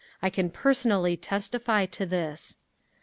[0.19, 2.57] I can personally testify to this….